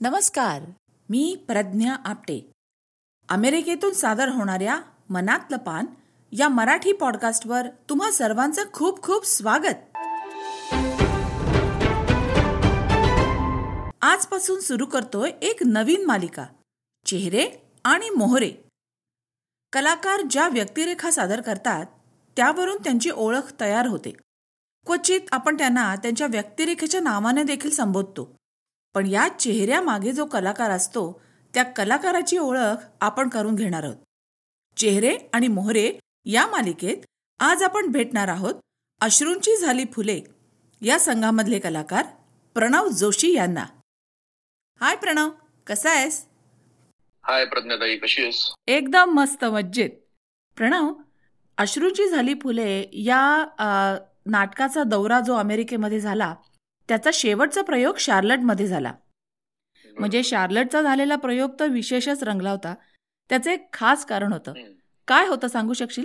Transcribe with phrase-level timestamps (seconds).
[0.00, 0.62] नमस्कार
[1.08, 2.52] मी प्रज्ञा आपटे.
[3.28, 5.86] अमेरिकेतून सादर होणाऱ्या मनातलं पान
[6.32, 9.98] या मराठी पॉडकास्टवर तुम्हा सर्वांचं खूप खूप स्वागत.
[14.02, 16.46] आजपासून सुरू करतोय एक नवीन मालिका
[17.06, 18.52] चेहरे आणि मोहरे.
[19.72, 21.86] कलाकार ज्या व्यक्तिरेखा सादर करतात
[22.36, 24.10] त्यावरून त्यांची ओळख तयार होते.
[24.86, 28.37] क्वचित आपण त्यांना त्यांच्या व्यक्तिरेखेच्या नावाने देखील संबोधतो.
[28.98, 31.02] पण या चेहऱ्यामागे जो कलाकार असतो
[31.54, 33.96] त्या कलाकाराची ओळख आपण करून घेणार आहोत.
[34.76, 35.92] चेहरे आणि मोहरे
[36.26, 37.04] या मालिकेत
[37.40, 38.54] आज आपण भेटणार आहोत
[39.00, 40.20] अश्रूंची झाली फुले
[40.82, 42.06] या संघामधले कलाकार
[42.54, 43.64] प्रणव जोशी यांना.
[44.80, 45.30] हाय प्रणव
[45.66, 46.24] कसा आहेस?
[47.24, 48.44] हाय प्रज्ञाताई कशी आहेस?
[48.66, 49.90] एकदम मस्त मज्जेत.
[50.56, 50.92] प्रणव
[51.58, 53.22] अश्रूची झाली फुले या
[54.26, 56.34] नाटकाचा दौरा जो अमेरिकेमध्ये झाला
[56.88, 58.92] त्याचा शेवटचा प्रयोग शार्लटमध्ये झाला.
[59.96, 62.74] म्हणजे शार्लटचा झालेला प्रयोग तर विशेषच रंगला होता.
[63.30, 64.52] त्याचं एक खास कारण होतं.
[65.08, 66.04] काय होतं सांगू शकशील?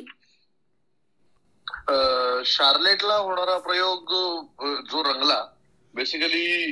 [2.45, 4.11] शार्लेटला होणारा प्रयोग
[4.89, 5.43] जो रंगला
[5.93, 6.65] बेसिकली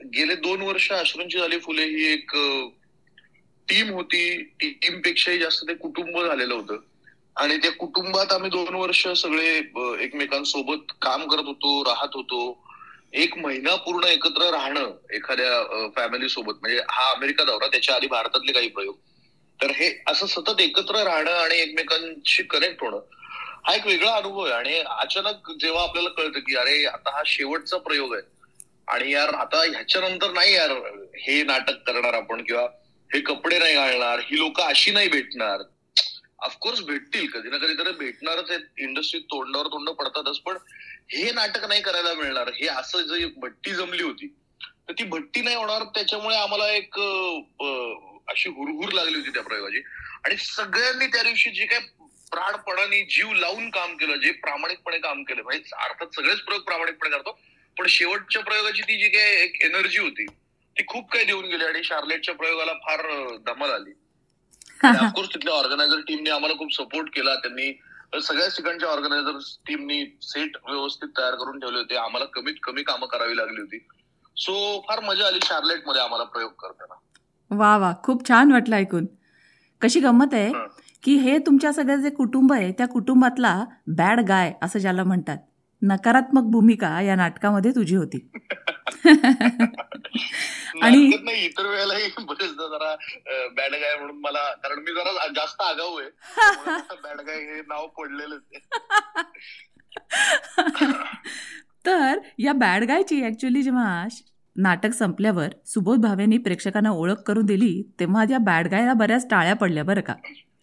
[0.00, 2.30] गेले दोन वर्ष अश्रूंची झाली फुले ही एक
[3.68, 4.42] टीम होती.
[4.60, 6.76] टीम पेक्षाही जास्त ते कुटुंब झालेलं होतं.
[7.36, 9.48] आणि त्या कुटुंबात आम्ही दोन वर्ष सगळे
[10.04, 12.40] एकमेकांसोबत काम करत होतो राहत होतो.
[13.12, 18.52] एक महिना पूर्ण एकत्र राहणं एखाद्या फॅमिली सोबत म्हणजे हा अमेरिका दौरा त्याच्या आधी भारतातले
[18.52, 18.96] काही प्रयोग.
[19.62, 23.00] तर हे असं सतत एकत्र राहणं आणि एकमेकांशी कनेक्ट होणं
[23.66, 24.52] हा एक वेगळा अनुभव आहे.
[24.52, 28.22] आणि अचानक जेव्हा आपल्याला कळतं की अरे आता हा शेवटचा प्रयोग आहे.
[28.88, 30.70] आणि यार आता ह्याच्यानंतर नाही यार
[31.18, 32.62] हे नाटक करणार आपण किंवा
[33.10, 35.62] हे कपडे नाही घालणार ही लोक अशी नाही भेटणार.
[36.38, 38.60] ऑफकोर्स भेटतील कधी ना कधी तरी भेटणारच आहेत.
[38.78, 40.56] इंडस्ट्रीत तोंडावर तोंड पडतातच पण
[41.12, 42.48] हे नाटक नाही करायला मिळणार.
[42.56, 44.26] हे असं जे भट्टी जमली होती
[44.88, 45.84] तर ती भट्टी नाही होणार.
[45.94, 46.98] त्याच्यामुळे आम्हाला एक
[48.30, 49.82] अशी हुरहुर लागली होती त्या प्रयोगाची.
[50.24, 51.78] आणि सगळ्यांनी त्या दिवशी जे काय
[52.32, 57.38] प्राणपणाने जीव लावून काम केलं जे प्रामाणिकपणे काम केलं म्हणजे अर्थात सगळेच प्रयोग प्रामाणिकपणे करतो
[57.76, 60.26] पण शेवटच्या प्रयोगाची ती जी काय एक एनर्जी होती
[60.76, 63.06] ती खूप काही देऊन गेली आणि शार्लेटच्या प्रयोगाला फार
[63.46, 63.92] धमाल आली.
[64.84, 67.34] ऑफकोर्स तिथल्या ऑर्गनायझर टीमने आम्हाला खूप सपोर्ट केला.
[67.34, 67.80] त्यांनी
[68.22, 71.96] सगळ्याच ठिकाणच्या ऑर्गनायझर टीमनी सेट व्यवस्थित तयार करून ठेवले होते.
[71.96, 73.78] आम्हाला कमीत कमी कामं करावी लागली होती.
[74.36, 76.94] सो फार मजा आली शार्लेटमध्ये आम्हाला प्रयोग करताना.
[77.56, 77.92] वा वा.
[78.02, 79.06] खूप छान वाटलं ऐकून.
[79.80, 80.52] कशी गंमत आहे
[81.02, 85.38] की हे तुमच्या सगळं जे कुटुंब आहे त्या कुटुंबातला बॅड गाय असं ज्याला म्हणतात.
[85.82, 88.30] नकारात्मक भूमिका या नाटकामध्ये तुझी होती.
[90.82, 92.94] आणि इतर वेळेलाही बरेचदा जरा
[93.48, 96.08] बॅड गाय म्हणून मला कारण मी जरा जास्त आगाऊ आहे.
[97.02, 98.42] बॅड गाय हे नाव पडलेलंच
[101.86, 104.06] तर या बॅड गायची ऍक्च्युली जेव्हा
[104.56, 109.84] नाटक संपल्यावर सुबोध भावेनी प्रेक्षकांना ओळख करून दिली तेव्हा या बॅड गायला बऱ्याच टाळ्या पडल्या
[109.84, 110.14] बरं का.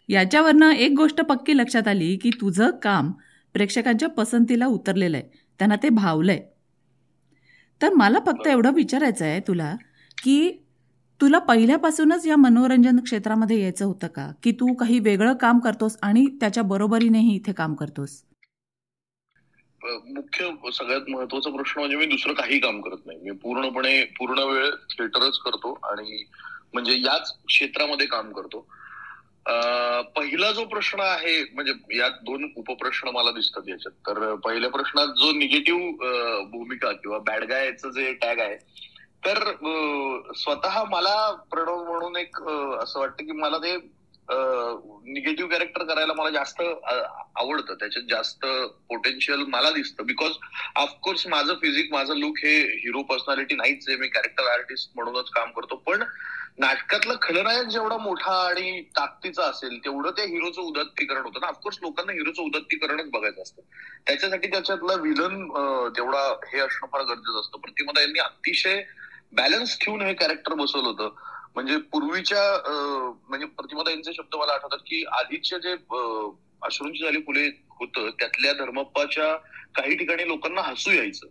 [0.10, 3.12] याच्यावरनं एक गोष्ट पक्की लक्षात आली की तुझं काम
[3.54, 5.30] प्रेक्षकांच्या पसंतीला उतरलेलं आहे.
[5.60, 6.40] त्यांना ते भावलंय.
[7.82, 9.76] तर मला फक्त एवढं विचारायचं आहे तुला
[10.26, 10.52] की
[11.22, 14.32] तुला पहिल्यापासूनच या मनोरंजन क्षेत्रामध्ये यायचं होतं का?
[14.44, 18.22] की तू काही वेगळं काम करतोस आणि त्याच्या बरोबरीनेही इथे काम करतोस?
[19.86, 23.20] मुख्य सगळ्यात महत्त्वाचा प्रश्न म्हणजे मी दुसरं काही काम करत नाही.
[23.24, 26.24] मी पूर्णपणे पूर्ण वेळ थिएटरच करतो आणि
[26.74, 28.68] म्हणजे याच क्षेत्रामध्ये काम करतो.
[30.16, 33.94] पहिला जो प्रश्न आहे म्हणजे यात दोन उपप्रश्न मला दिसतात याच्यात.
[34.08, 38.58] तर पहिल्या प्रश्नात जो निगेटिव्ह भूमिका किंवा बॅड गायचं जे टॅग आहे
[39.26, 39.52] तर
[40.38, 41.16] स्वतः मला
[41.52, 42.42] प्रणव म्हणून एक
[42.82, 43.76] असं वाटतं की मला ते
[44.28, 47.74] निगेटिव्ह कॅरेक्टर करायला मला जास्त आवडतं.
[47.74, 48.46] त्याच्यात जास्त
[48.90, 50.06] पोटेन्शियल मला दिसतं.
[50.06, 50.32] बिकॉज
[50.76, 53.98] ऑफकोर्स माझं फिजिक माझं लुक हे हिरो पर्सनॅलिटी नाहीच आहे.
[53.98, 55.76] मी कॅरेक्टर आर्टिस्ट म्हणूनच काम करतो.
[55.76, 56.04] पण
[56.60, 61.48] नाटकातलं खलनायक जेवढा मोठा आणि ताकदीचा असेल तेवढं त्या हिरोचं उदत्तीकरण होतं ना.
[61.48, 63.62] ऑफकोर्स लोकांना हिरोचं उदत्तीकरणच बघायचं असतं.
[64.08, 65.48] त्याच्यासाठी त्याच्यातला विलन
[65.98, 67.60] तेवढा हे असणं फार गरजेचं असतं.
[67.60, 68.84] प्रतिमा यांनी अतिशय
[69.36, 71.10] बॅलन्स ठेवून हे कॅरेक्टर बसवलं होतं.
[71.56, 72.42] म्हणजे पूर्वीच्या
[73.30, 75.74] म्हणजे प्रतिमा यांचे शब्द मला आठवतात की आधीच्या जे
[76.66, 77.46] अश्रूंची झाली फुले
[77.80, 79.36] होतं त्यातल्या धर्मप्पाच्या
[79.76, 81.28] काही ठिकाणी लोकांना हसू यायचं.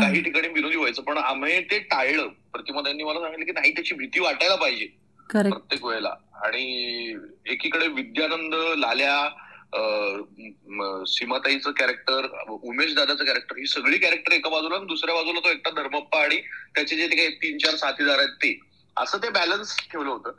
[0.00, 2.28] काही ठिकाणी विरोधी व्हायचं पण आम्ही ते टाळलं.
[2.52, 4.86] प्रतिमा यांनी मला सांगितलं की नाही त्याची भीती वाटायला पाहिजे.
[5.50, 6.14] प्रत्येक वेळेला.
[6.44, 7.16] आणि
[7.46, 9.16] एकीकडे विद्यानंद लाल्या
[11.06, 12.26] सीमाताईचं कॅरेक्टर
[12.62, 16.40] उमेश दादाचं कॅरेक्टर ही सगळी कॅरेक्टर एका बाजूला दुसऱ्या बाजूला तो एकटा धर्मप्पा आणि
[16.74, 18.58] त्याचे जे काही तीन चार साथीदार आहेत ते.
[18.96, 20.32] असं ते बॅलन्स ठेवलं होतं.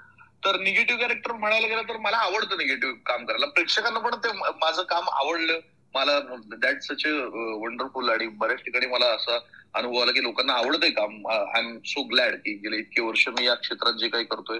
[0.44, 3.46] तर निगेटिव्ह कॅरेक्टर म्हणायला गेलं तर मला आवडतं निगेटिव्ह काम करायला.
[3.48, 5.60] प्रेक्षकांना पण ते माझं काम आवडलं.
[5.96, 6.20] मला
[6.54, 9.38] दॅट सच वंडरफुल आणि बऱ्याच ठिकाणी मला असा
[9.74, 11.28] अनुभव आला की लोकांना आवडतंय काम.
[11.28, 14.60] आय एम सो ग्लॅड की गेले इतके वर्ष मी या क्षेत्रात जे काही करतोय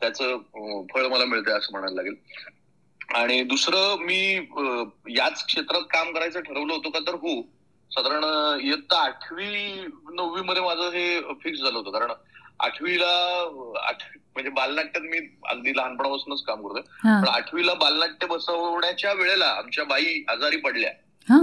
[0.00, 0.38] त्याचं
[0.94, 2.14] फळ मला मिळतंय असं म्हणायला लागेल.
[3.08, 4.34] आणि दुसरं मी
[5.16, 7.40] याच क्षेत्रात काम करायचं ठरवलं होतं का तर हो.
[7.90, 8.24] साधारण
[8.60, 9.72] इयत्ता आठवी
[10.14, 11.90] नववी मध्ये माझं हे फिक्स झालं होतं.
[11.90, 12.10] कारण
[12.60, 13.08] आठवीला
[13.88, 15.18] आठवी म्हणजे बालनाट्यात मी
[15.48, 16.82] अगदी लहानपणापासूनच काम करतोय.
[17.22, 20.90] पण आठवीला बालनाट्य बसवण्याच्या वेळेला आमच्या बाई आजारी पडल्या.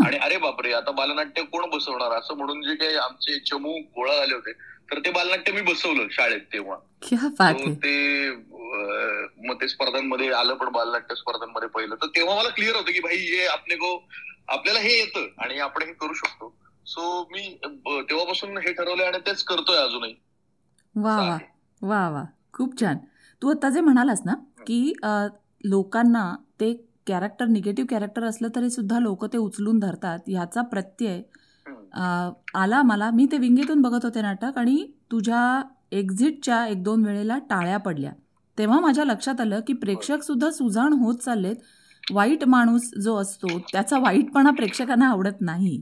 [0.05, 2.11] आणि अरे बापरे आता बालनाट्य कोण बसवणार?
[2.11, 4.51] असं म्हणून जे काही आमचे चमू गोळा झाले होते.
[4.89, 6.77] तर ते बालनाट्य मी बसवलं शाळेत तेव्हा.
[7.75, 7.93] ते
[9.39, 11.95] मग ते स्पर्धांमध्ये आलं पण बालनाट्य स्पर्धांमध्ये पहिलं.
[11.95, 13.93] तर तेव्हा मला क्लिअर होतं की भाई हे आपले गो
[14.49, 16.53] आपल्याला हे येतं आणि आपण हे करू शकतो.
[16.85, 20.13] सो मी तेव्हापासून हे ठरवलंय आणि तेच करतोय अजूनही.
[20.95, 21.37] वा वा.
[21.81, 22.23] वा वा.
[22.53, 22.97] खूप छान.
[23.41, 24.33] तू आता जे म्हणालास ना
[24.67, 24.79] की
[25.63, 26.23] लोकांना
[26.59, 26.73] ते
[27.07, 31.21] कॅरेक्टर निगेटिव्ह कॅरेक्टर असलं तरी सुद्धा लोक ते उचलून धरतात ह्याचा प्रत्यय
[31.95, 33.09] आला मला.
[33.11, 35.61] मी ते विंगेतून बघत होते नाटक आणि तुझ्या
[35.91, 38.11] एक्झिटच्या एक दोन वेळेला टाळ्या पडल्या.
[38.57, 41.55] तेव्हा माझ्या लक्षात आलं की प्रेक्षक सुद्धा सुजाण होत चाललेत.
[42.03, 45.81] वाईट माणूस जो असतो त्याचा वाईटपणा प्रेक्षकांना आवडत नाही.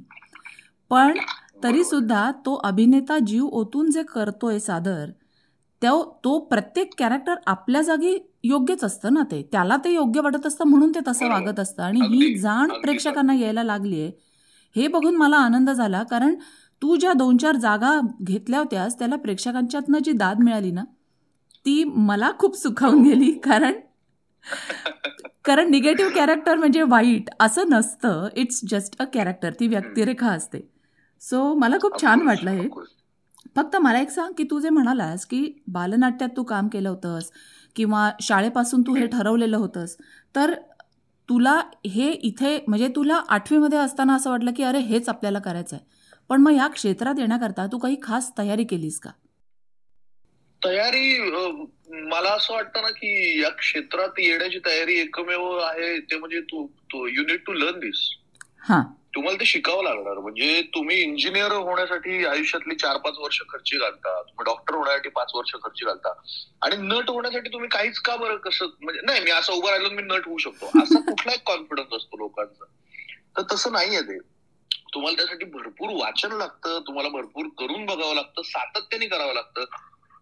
[0.91, 1.17] पण
[1.63, 5.09] तरी सुद्धा तो अभिनेता जीव ओतून जे करतोय सादर
[5.81, 9.41] तो तो प्रत्येक कॅरेक्टर आपल्या जागी योग्यच असतं ना ते?
[9.51, 11.83] त्याला ते योग्य वाटत असतं म्हणून ते तसं वागत असतं.
[11.83, 14.11] आणि ही जाण प्रेक्षकांना यायला लागली आहे
[14.75, 16.35] हे बघून मला आनंद झाला कारण
[16.81, 20.83] तू ज्या दोन चार जागा घेतल्या होत्यास त्याला प्रेक्षकांच्यातनं जी दाद मिळाली ना
[21.65, 23.73] ती मला खूप सुखावून गेली कारण
[25.45, 28.27] कारण निगेटिव्ह कॅरेक्टर म्हणजे वाईट असं नसतं.
[28.35, 30.59] इट्स जस्ट अ कॅरेक्टर ती व्यक्तिरेखा असते.
[31.21, 32.67] सो मला खूप छान वाटलं हे.
[33.55, 37.29] फक्त मला एक सांग की तू जे म्हणालास की बालनाट्यात तू काम केलं होतंस
[37.75, 39.95] किंवा शाळेपासून तू हे ठरवलेलं होतंस
[40.35, 40.53] तर
[41.29, 45.85] तुला हे इथे म्हणजे तुला आठवीमध्ये असताना असं वाटलं की अरे हेच आपल्याला करायचं आहे
[46.29, 49.09] पण मग या क्षेत्रात येण्याकरता तू काही खास तयारी केलीस का?
[50.61, 51.19] तयारी
[51.89, 57.23] मला असं वाटतं ना की या क्षेत्रात येण्याची तयारी एकमेव आहे ते म्हणजे तू you
[57.23, 58.09] need to learn this
[58.69, 58.81] हा.
[59.15, 60.13] तुम्हाला ते शिकावं लागणार.
[60.13, 65.51] म्हणजे तुम्ही इंजिनियर होण्यासाठी आयुष्यातली चार पाच वर्ष खर्ची घालता तुम्ही डॉक्टर होण्यासाठी पाच वर्ष
[65.53, 66.13] खर्ची घालता.
[66.61, 70.01] आणि नट होण्यासाठी तुम्ही काहीच का बरं कसं म्हणजे नाही मी असं उभं राहिलो मी
[70.01, 70.71] नट होऊ शकतो.
[70.83, 72.65] असा एक कॉन्फिडन्स असतो लोकांचा?
[73.37, 74.17] तर तसं नाहीये ते.
[74.93, 79.63] तुम्हाला त्यासाठी भरपूर वाचन लागतं तुम्हाला भरपूर करून बघावं लागतं सातत्याने करावं लागतं.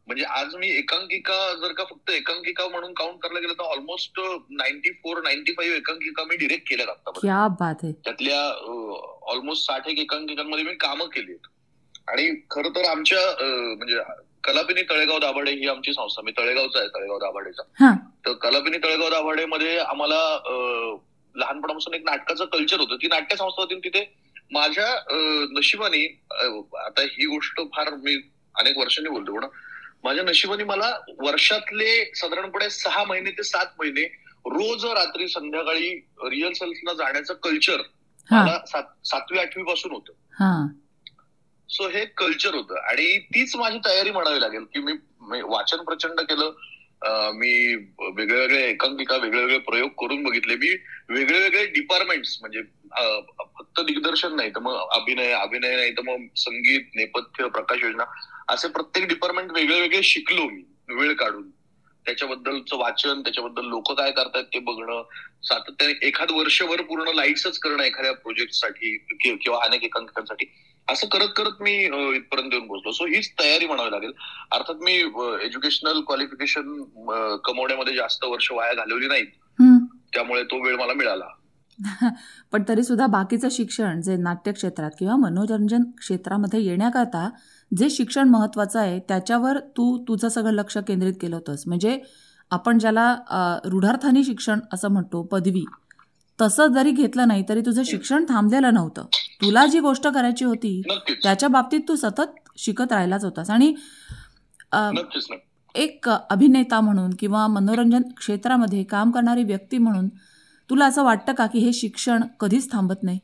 [0.08, 4.20] म्हणजे आज मी एकांकिका जर का फक्त एकांकिका म्हणून काउंट करायला गेलं तर almost
[4.52, 7.12] ninety four ninety five एकांकिका मी डिरेक्ट केल्यात आता
[8.06, 8.40] त्यातल्या
[9.32, 11.36] ऑलमोस्ट साठ एक एकांकिकांमध्ये मी कामं केली
[12.08, 13.20] आणि खर तर आमच्या
[13.76, 14.00] म्हणजे
[14.44, 17.64] कलापिनी तळेगाव दाभाडे ही आमची संस्था मी तळेगावचा आहे तळेगाव दाभाडेचा.
[18.26, 20.20] तर कलापिनी तळेगाव दाभाडेमध्ये आम्हाला
[21.36, 22.96] लहानपणापासून एक नाटकाचं कल्चर होतं.
[22.96, 24.04] ती नाट्य संस्था होती तिथे
[24.52, 24.88] माझ्या
[25.52, 26.06] नशिबाने
[26.80, 28.16] आता ही गोष्ट फार मी
[28.56, 29.46] अनेक वर्षांनी बोलतो पण
[30.04, 30.90] माझ्या नशिबाने मला
[31.20, 34.04] वर्षातले साधारणपणे सहा महिने ते सात महिने
[34.46, 35.90] रोज रात्री संध्याकाळी
[36.30, 37.82] रिहर्सल्सला जाण्याचं कल्चर
[38.32, 40.14] मला सातवी आठवी पासून होतं.
[41.70, 42.80] सो हे कल्चर होतं.
[42.80, 44.94] आणि तीच माझी तयारी म्हणावी लागेल की मी
[45.42, 46.52] वाचन प्रचंड केलं.
[47.36, 50.56] मी वेगळे वेगळे एकांकिका वेगळे वेगळे प्रयोग करून बघितले.
[50.56, 50.70] मी
[51.10, 52.62] वेगळे वेगळे डिपार्टमेंट्स म्हणजे
[53.58, 58.04] फक्त दिग्दर्शन नाही तर मग अभिनय अभिनय नाही तर मग संगीत नेपथ्य प्रकाश योजना
[58.50, 61.50] असे प्रत्येक डिपार्टमेंट वेगळे वेगळे शिकलो मी वेळ काढून.
[62.06, 65.04] त्याच्याबद्दलचं वाचन त्याच्याबद्दल लोक काय करतात ते बघणं
[65.44, 70.46] सातत्याने एखाद वर्षभर पूर्ण लाईट्सच करणं एखाद्या प्रोजेक्टसाठी किंवा अनेक एकांकिकांसाठी.
[70.90, 71.72] असं करत करत मी
[72.16, 72.92] इथपर्यंत येऊन पोहोचलो.
[72.92, 74.12] सो हीच तयारी म्हणावी लागेल.
[74.52, 74.94] अर्थात मी
[75.46, 76.84] एज्युकेशनल क्वालिफिकेशन
[77.46, 79.28] कमवण्यामध्ये जास्त वर्ष वाया घालवली नाहीत.
[80.14, 81.26] त्यामुळे तो वेळ मला मिळाला.
[82.52, 87.30] पण तरी सुद्धा बाकीचं शिक्षण जे नाट्य क्षेत्रात किंवा मनोरंजन क्षेत्रामध्ये येण्याकरता
[87.72, 91.64] जे शिक्षण महत्वाचं आहे त्याच्यावर तू तुझं सगळं लक्ष केंद्रित केलं होतंस.
[91.68, 92.00] म्हणजे
[92.52, 95.64] आपण ज्याला रुढार्थानी शिक्षण असं म्हणतो पदवी
[96.40, 99.06] तसं जरी घेतलं नाही तरी तुझं शिक्षण थांबलेलं नव्हतं.
[99.42, 100.82] तुला जी गोष्ट करायची होती
[101.24, 103.50] त्याच्या बाबतीत तू सतत शिकत राहिलाच होतास.
[103.50, 103.74] आणि
[105.76, 110.08] एक अभिनेता म्हणून किंवा मनोरंजन क्षेत्रामध्ये काम करणारी व्यक्ती म्हणून
[110.70, 113.20] तुला असं वाटतं का की हे शिक्षण कधीच थांबत नाही?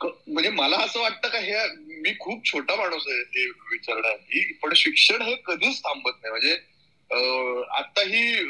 [0.00, 1.66] म्हणजे मला असं वाटतं का हे
[2.02, 6.30] मी खूप छोटा माणूस आहे हे विचारण्याची पण शिक्षण हे कधीच थांबत नाही.
[6.30, 6.54] म्हणजे
[7.78, 8.44] आताही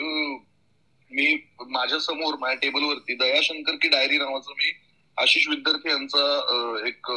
[1.11, 1.35] मी
[1.71, 4.73] माझ्यासमोर माझ्या टेबलवरती दयाशंकर की डायरी नावाचं मी
[5.17, 7.11] आशिष विद्यार्थी यांचा एक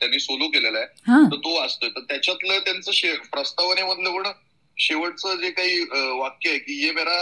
[0.00, 0.86] त्यांनी सोलो केलेला आहे.
[1.30, 1.88] तर तो वाचतोय.
[1.88, 4.30] तर त्याच्यातलं त्यांचं प्रस्तावनेमधलं पण
[4.76, 5.80] शेवटचं जे काही
[6.18, 7.20] वाक्य आहे की ये मेरा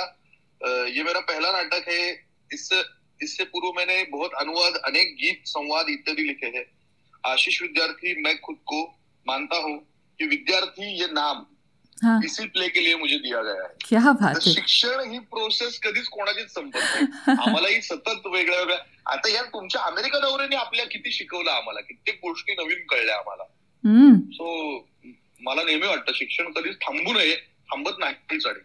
[0.88, 2.10] ये मेरा पहला नाटक है
[2.50, 2.68] इस
[3.22, 6.64] इससे पूर्व मैंने बहुत अनुवाद अनेक गीत संवाद इत्यादि लिखे हैं।
[7.30, 8.82] आशीष विद्यार्थी मैं खुद को
[9.26, 9.78] मानता हूँ
[10.18, 11.44] कि विद्यार्थी ये नाम
[12.04, 15.78] हा। इसी प्ले के लिए मुझे दिया गया है। क्या बात आहे शिक्षण ही प्रोसेस
[15.78, 17.06] कधीच कोणाचीच संपत नाही.
[17.28, 21.80] आम्हालाही सतत वेगळ्या वेगळ्या आता या तुमच्या अमेरिका दौऱ्याने आपल्या किती शिकवलं आम्हाला?
[21.80, 23.44] कित्येक गोष्टी नवीन कळल्या आम्हाला.
[24.32, 24.88] सो
[25.40, 27.36] मला नेहमी वाटतं शिक्षण कधीच थांबू नये
[27.70, 28.60] थांबत नाहीच आणि.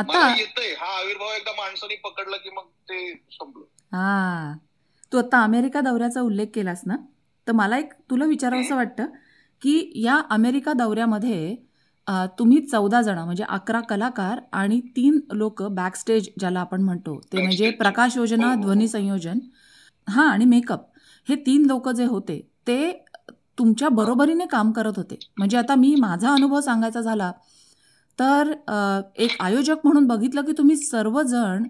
[0.00, 0.72] आता येतंय.
[0.74, 3.64] हा आविर्भाव एकदा माणसाने पकडला की मग ते संपलं.
[3.92, 4.54] हा.
[5.12, 6.96] तू आता अमेरिका दौऱ्याचा उल्लेख केलास ना?
[7.46, 9.06] तर मला एक तुला विचारावंसं वाटतं
[9.62, 11.56] की या अमेरिका दौऱ्यामध्ये
[12.38, 17.70] तुम्ही चौदा जण म्हणजे अकरा कलाकार आणि तीन लोक बॅकस्टेज ज्याला आपण म्हणतो ते म्हणजे.
[17.70, 18.62] प्रकाश योजना हो, हो, हो.
[18.62, 19.38] ध्वनी संयोजन
[20.08, 20.86] हा आणि मेकअप
[21.28, 22.92] हे तीन लोक जे होते ते
[23.58, 25.18] तुमच्या बरोबरीने काम करत होते.
[25.38, 27.32] म्हणजे आता मी माझा अनुभव सांगायचा झाला
[28.20, 28.52] तर
[29.16, 31.64] एक आयोजक म्हणून बघितलं की तुम्ही सर्वजण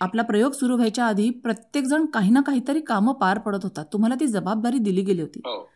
[0.00, 4.26] आपला प्रयोग सुरू व्हायच्या आधी प्रत्येकजण काही ना काहीतरी कामं पार पडत होता तुम्हाला ती
[4.26, 5.40] जबाबदारी दिली गेली होती.
[5.44, 5.68] हो.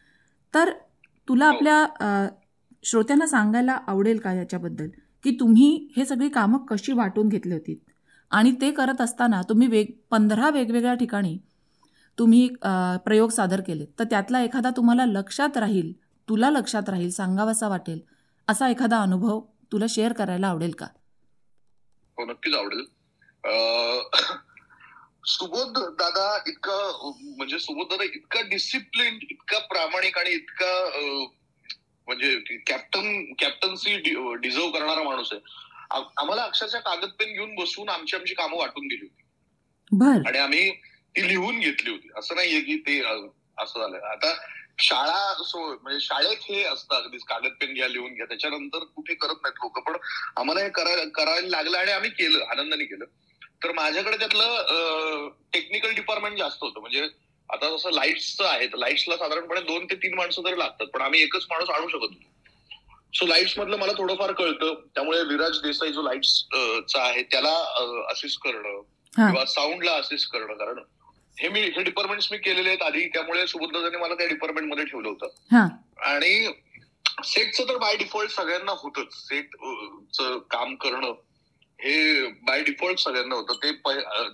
[0.54, 0.70] तर
[1.28, 1.52] तुला हो.
[1.54, 2.28] आपल्या
[2.84, 4.88] श्रोत्यांना सांगायला आवडेल का याच्याबद्दल?
[5.24, 7.78] की तुम्ही हे सगळी कामं कशी वाटून घेतली होती?
[8.30, 11.36] आणि ते करत असताना तुम्ही वेग पंधरा वेगवेगळ्या ठिकाणी
[12.18, 12.48] तुम्ही
[13.04, 15.92] प्रयोग सादर केले तर त्यातला एखादा तुम्हाला लक्षात राहील
[16.28, 18.00] तुला लक्षात राहील सांगावासा वाटेल
[18.48, 19.40] असा एखादा अनुभव
[19.72, 20.86] तुला शेअर करायला आवडेल का?
[22.16, 22.80] हो नक्कीच आवडेल.
[23.44, 24.10] अं,
[25.26, 30.88] सुबोध दादा इतका म्हणजे सुबोध दादा इतका डिसिप्लिन इतका प्रामाणिक आणि इतका
[32.06, 33.96] म्हणजे कॅप्टन कॅप्टन्सी
[34.34, 35.40] डिझर्व करणारा माणूस आहे.
[36.16, 39.22] आम्हाला अक्षरशः कागद पेन घेऊन बसून आमची आमची कामं वाटून दिली होती.
[39.92, 40.28] बर.
[40.28, 42.08] आणि आम्ही ती लिहून घेतली होती.
[42.16, 43.00] असं नाहीये की ते
[43.58, 44.34] असं झालं आता
[44.78, 48.26] शाळा सो म्हणजे शाळेत हे असतं अगदीच कागद पेन घ्या लिहून घ्या.
[48.26, 49.78] त्याच्यानंतर कुठे करत नाहीत लोक.
[49.86, 49.96] पण
[50.36, 53.04] आम्हाला हे करायला लागलं आणि आम्ही केलं आनंदाने केलं.
[53.64, 56.80] तर माझ्याकडे त्यातलं टेक्निकल डिपार्टमेंट जास्त होतं.
[56.80, 57.08] म्हणजे
[57.48, 60.86] आता जसं लाईट्सचं आहे तर लाईट्सला साधारणपणे दोन ते तीन माणसं तरी लागतात.
[60.86, 62.30] पण आम्ही एकच माणूस आणू शकत होतो
[63.14, 64.74] सो लाईट्स मधलं मला थोडंफार कळतं.
[64.94, 66.28] त्यामुळे विराज देसाई जो लाईट्स
[66.92, 67.52] चा आहे त्याला
[68.10, 68.80] असिस्ट करणं
[69.12, 70.54] किंवा साऊंडला असिस्ट करणं.
[70.54, 70.78] कारण
[71.42, 73.06] हे मी हे डिपार्टमेंट्स मी केलेले आहेत आधी.
[73.08, 75.28] त्यामुळे सुबोधदादांनी मला त्या डिपार्टमेंटमध्ये ठेवलं होतं.
[76.10, 76.52] आणि
[77.24, 79.14] सेटचं तर बाय डिफॉल्ट सगळ्यांना होतच.
[79.14, 79.56] सेट
[80.14, 80.20] च
[80.50, 81.12] काम करणं
[81.80, 83.54] हे बाय डिफॉल्ट सगळ्यांना होतं.
[83.54, 83.72] ते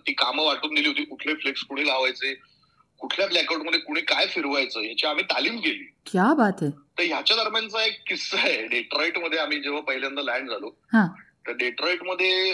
[0.06, 1.04] ती कामं वाटून दिली होती.
[1.04, 2.34] कुठले फ्लेक्स कुणी लावायचे?
[2.98, 4.80] कुठल्या ब्लॅकआउटमध्ये कुणी काय फिरवायचं?
[4.80, 5.84] याची आम्ही तालीम केली.
[6.12, 6.70] क्या बात आहे.
[6.70, 8.66] तर ह्याच्या दरम्यानचा एक किस्सा आहे.
[8.66, 10.70] डेट्रॉइटमध्ये आम्ही जेव्हा पहिल्यांदा लँड झालो.
[11.46, 12.52] तर डेट्रॉइटमध्ये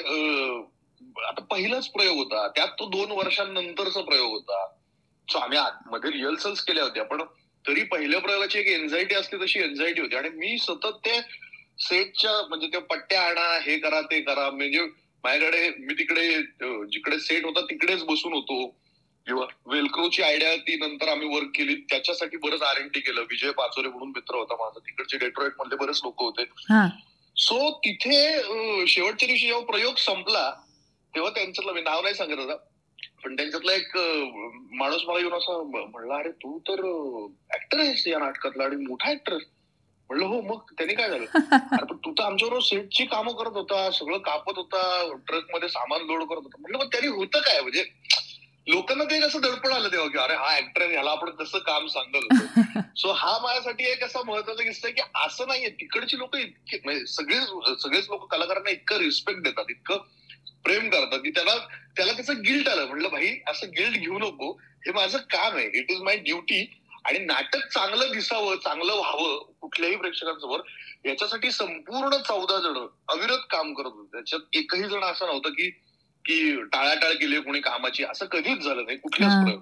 [1.16, 2.48] आता पहिलाच प्रयोग होता.
[2.48, 4.66] त्यात तो दोन वर्षांनंतरचा प्रयोग होता.
[5.30, 7.22] सो आम्ही आत- मध्ये रिहर्सल्स केल्या होत्या पण
[7.66, 10.16] तरी पहिल्या प्रयोगाची एक एन्झायटी असते तशी एन्झायटी होती.
[10.16, 11.20] आणि मी सतत ते
[11.78, 14.80] सेटच्या म्हणजे त्या पट्ट्या आणा हे करा ते करा म्हणजे
[15.24, 16.42] माझ्याकडे मी तिकडे
[16.86, 18.66] जिकडे सेट होता तिकडेच बसून होतो.
[19.26, 21.74] किंवा वेलक्रोची आयडिया ती नंतर आम्ही वर्क केली.
[21.74, 23.20] त्याच्यासाठी बरंच आर एन टी केलं.
[23.20, 24.78] विजय पाचोरे म्हणून मित्र होता माझा.
[24.78, 26.44] तिकडचे डेट्रॉइट मधले बरेच लोक होते.
[27.36, 28.42] सो तिथे
[28.86, 30.63] शेवटच्या दिवशी जेव्हा प्रयोग संपला
[31.14, 32.56] तेव्हा त्यांच्यातलं मी नाव नाही सांगत आता.
[33.24, 33.96] पण त्यांच्यातला एक
[34.74, 36.80] माणूस मला येऊन असं म्हणला अरे तू तर
[37.54, 39.36] ऍक्टर आहेस या नाटकातला आणि मोठा ऍक्टर
[40.10, 41.24] म्हणलं हो मग त्यांनी काय झालं?
[41.52, 44.82] अरे पण तू तर आमच्याबरोबर सेटची कामं करत होता सगळं कापत होता
[45.26, 46.56] ट्रकमध्ये सामान लोड करत होता.
[46.60, 47.60] म्हटलं मग त्यांनी होतं काय?
[47.60, 47.84] म्हणजे
[48.66, 51.86] लोकांना ते कसं दडपण आलं तेव्हा की अरे हा ऍक्टर आहे ह्याला आपण कसं काम
[51.86, 52.44] सांगत होतो?
[52.96, 55.68] सो हा माझ्यासाठी एक असा महत्त्वाचा किस्सा आहे की असं नाहीये.
[55.68, 57.40] तिकडची लोक इतके म्हणजे सगळे
[57.78, 59.96] सगळेच लोक कलाकारांना इतकं रिस्पेक्ट देतात इतकं
[60.64, 61.54] प्रेम करतात की त्याला
[61.96, 62.84] त्याला त्याचं गिल्ट आलं.
[62.84, 64.60] म्हणलं भाई असं गिल्ट घेऊ नको.
[64.86, 65.66] हे माझं काम आहे.
[65.66, 70.60] इट इज माय ड्युटी आणि नाटक चांगलं दिसावं चांगलं व्हावं कुठल्याही प्रेक्षकांसमोर
[71.04, 74.16] याच्यासाठी संपूर्ण चौदा जण अविरत काम करत होते.
[74.16, 75.70] त्याच्यात एकही जण असं नव्हतं की
[76.24, 78.04] की टाळाटाळ केली कोणी कामाची.
[78.04, 78.98] असं कधीच झालं नाही.
[78.98, 79.32] कुठल्याच.
[79.44, 79.60] प्रयोग.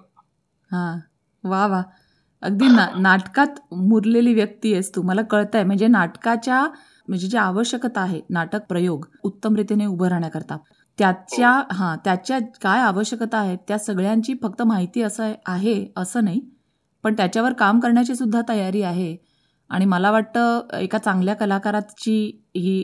[1.43, 1.81] वा वा.
[2.43, 3.59] अगदी ना नाटकात
[3.89, 5.01] मुरलेली व्यक्ती आहेस तू.
[5.01, 5.63] मला कळतंय.
[5.63, 6.61] म्हणजे नाटकाच्या
[7.07, 10.57] म्हणजे जी आवश्यकता आहे नाटक प्रयोग उत्तम रीतीने उभं राहण्याकरता
[10.99, 11.95] त्याच्या हां.
[12.05, 16.39] त्याच्या काय आवश्यकता आहेत त्या सगळ्यांची फक्त माहिती असं आहे असं नाही.
[17.03, 19.15] पण त्याच्यावर काम करण्याची सुद्धा तयारी आहे.
[19.69, 22.15] आणि मला वाटतं एका चांगल्या कलाकाराची
[22.55, 22.83] ही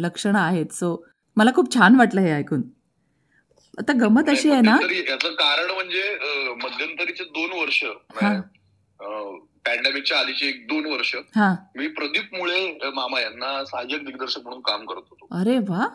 [0.00, 0.72] लक्षणं आहेत.
[0.72, 0.96] सो
[1.36, 2.62] मला खूप छान वाटलं हे ऐकून.
[3.78, 6.02] आता गमत अशी आहे ना कारण म्हणजे
[6.62, 7.82] मध्यंतरीचे दोन वर्ष
[8.22, 8.32] हा.
[9.00, 11.14] पॅन्डेमिकच्या आधीचे एक दोन वर्ष
[11.76, 15.26] मी प्रदीप मुळे मामा यांना सहाय्यक दिग्दर्शक म्हणून काम करत होतो.
[15.40, 15.86] अरे वा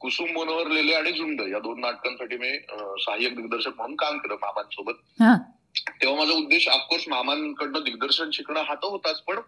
[0.00, 2.58] कुसुम मनोहर लेले आणि झुंड या दोन नाटकांसाठी मी
[3.04, 4.94] सहाय्यक दिग्दर्शक म्हणून काम केलं मामांसोबत.
[6.02, 9.40] तेव्हा माझा उद्देश ऑफकोर्स मामांकडनं दिग्दर्शन शिकणं हा तर होताच पण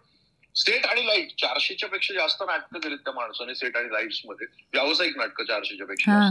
[0.55, 4.47] सेट आणि लाइट चारशेच्या पेक्षा जास्त नाटकं केलीत त्या माणसाने सेट आणि लाईट्समध्ये.
[4.73, 6.29] व्यावसायिक नाटकं चारशेच्या पेक्षा.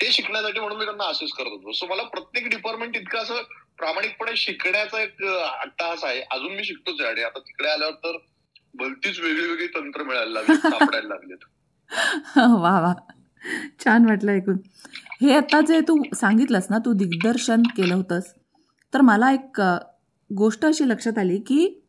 [0.00, 1.72] ते शिकण्यासाठी म्हणून मी त्यांना असेच करत होतो.
[1.72, 3.42] सो मला प्रत्येक डिपार्टमेंट इतकं असं
[3.78, 5.22] प्रामाणिकपणे शिकण्याचा एक
[5.62, 6.20] अट्टहास आहे.
[6.20, 8.16] अजून मी शिकतोच आणि आता तिकडे आल्यावर तर
[8.74, 11.44] भलतीच वेगळी वेगळी तंत्र मिळायला लागली सापडायला लागलेत.
[12.36, 12.94] वा वा.
[13.84, 14.56] छान वाटलं ऐकून.
[15.22, 18.34] हे आता जे तू सांगितलंस ना तू दिग्दर्शन केलं होतंस
[18.94, 19.60] तर मला एक
[20.34, 21.80] गोष्ट अशी लक्षात आली की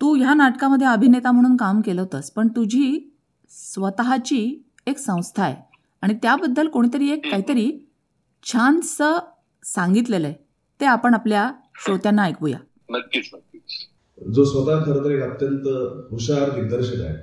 [0.00, 3.14] तू ह्या नाटकामध्ये अभिनेता म्हणून काम केलं होतंस पण तुझी
[3.50, 5.56] स्वतःची एक संस्था आहे.
[6.02, 7.70] आणि त्याबद्दल कोणीतरी एक काहीतरी
[8.44, 9.18] छानसं
[9.64, 10.43] सांगितलेलं आहे.
[10.84, 11.50] ते आपण आपल्या
[11.84, 12.56] श्रोत्यांना ऐकूया.
[12.90, 14.32] नक्कीच नक्कीच.
[14.34, 15.66] जो स्वतः खरं तर एक अत्यंत
[16.10, 17.14] हुशार दिग्दर्शक आहे.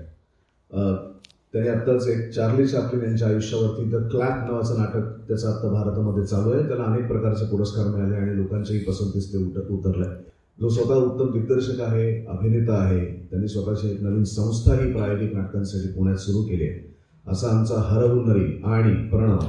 [1.54, 6.52] त्याने आत्ताच एक चार्ली चापलिन यांच्या आयुष्यावरती द क्लॅप नावाचं नाटक त्याचं आत्ता भारतामध्ये चालू
[6.52, 6.68] आहे.
[6.68, 10.16] त्याला अनेक प्रकारचे पुरस्कार मिळाले आणि लोकांच्याही पसंतीस ते उठ उतरलंय
[10.60, 16.18] जो स्वतः उत्तम दिग्दर्शक आहे अभिनेता आहे त्यांनी स्वतःची एक नवीन संस्थाही प्रायोगिक नाटकांसाठी पुण्यात
[16.18, 16.80] सुरू केली आहे.
[17.28, 19.40] असा आमचा हरहुनरी आणि प्रणव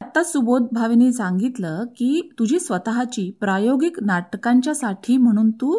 [0.00, 5.78] आता सुबोध भावेने सांगितलं की तुझी स्वतःची प्रायोगिक नाटकांच्यासाठी म्हणून तू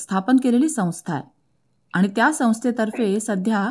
[0.00, 1.22] स्थापन केलेली संस्था आहे.
[1.94, 3.68] आणि त्या संस्थेतर्फे सध्या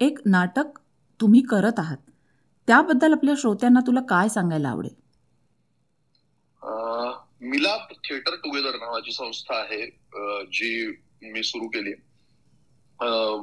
[0.00, 0.78] एक नाटक
[1.20, 1.96] तुम्ही करत आहात.
[2.68, 4.94] त्याबद्दल आपल्या श्रोत्यांना तुला काय सांगायला आवडेल?
[7.42, 9.86] मिलाप थिएटर टुगेदर नावाची संस्था आहे
[10.52, 10.86] जी
[11.22, 11.92] मी सुरू केली.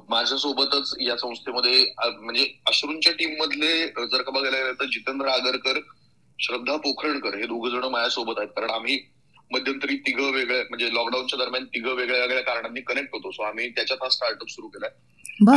[0.09, 5.79] माझ्यासोबतच या संस्थेमध्ये म्हणजे अश्रूंच्या टीम मधले जर का बघायला गेलं तर जितेंद्र आगरकर
[6.41, 8.49] श्रद्धा पोखरणकर हे दोघ जण माझ्यासोबत आहेत.
[8.49, 8.99] कारण आम्ही
[9.51, 13.31] मध्यंतरी तिघं वेगळ्या म्हणजे लॉकडाऊनच्या दरम्यान तिघं वेगळ्या वेगळ्या कारणांनी कनेक्ट होतो.
[13.31, 14.89] सो आम्ही त्याच्यात हा स्टार्टअप सुरू केलाय.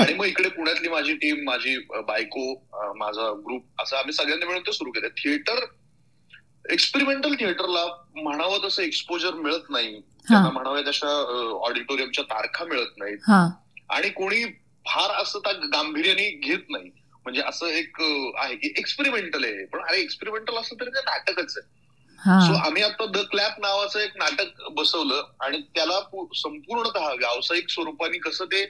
[0.01, 1.77] आणि मग इकडे पुण्यातली माझी टीम माझी
[2.09, 2.53] बायको
[2.97, 5.11] माझा ग्रुप असं आम्ही सगळ्यांनी मिळून ते सुरू केलंय.
[5.17, 5.65] थिएटर
[6.73, 7.85] एक्सपेरिमेंटल थिएटरला
[8.17, 10.01] म्हणावं तसं एक्सपोजर मिळत नाही.
[10.01, 11.09] त्यांना म्हणाव्या तशा
[11.69, 13.19] ऑडिटोरियमच्या तारखा मिळत नाहीत.
[13.91, 14.45] आणि कोणी
[14.87, 16.91] फार असं त्या गांभीर्याने घेत नाही.
[17.27, 18.01] म्हणजे असं एक
[18.37, 19.65] आहे की एक्सपेरिमेंटल आहे.
[19.65, 21.85] पण अरे एक्सपेरिमेंटल असं तरी ते नाटकच आहे.
[22.47, 26.01] सो आम्ही आता द क्लॅप नावाचं एक नाटक बसवलं आणि त्याला
[26.35, 28.65] संपूर्णतः व्यावसायिक स्वरूपाने कसं ते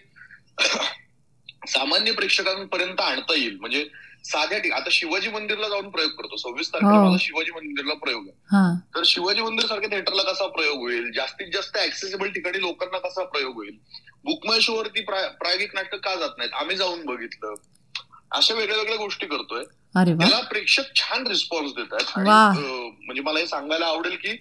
[1.69, 3.57] सामान्य प्रेक्षकांपर्यंत आणता येईल.
[3.61, 3.89] म्हणजे
[4.25, 6.37] साध्या ठिकाणी आता शिवाजी मंदिरला जाऊन प्रयोग करतो.
[6.37, 8.57] सव्वीस तारखेला माझा शिवाजी मंदिरला प्रयोग आहे.
[8.95, 11.11] तर शिवाजी मंदिर सारख्या थिएटरला कसा प्रयोग होईल?
[11.13, 13.79] जास्तीत जास्त ऍक्सेसिबल ठिकाणी लोकांना कसा प्रयोग होईल?
[14.25, 16.53] बुकमाय शोवरती प्रायोगिक नाटक का जात नाहीत?
[16.53, 17.55] आम्ही जाऊन बघितलं.
[18.35, 19.63] अशा वेगळ्या वेगळ्या गोष्टी करतोय.
[20.19, 22.19] त्याला प्रेक्षक छान रिस्पॉन्स देत आहेत
[23.05, 24.33] म्हणजे मला हे सांगायला आवडेल की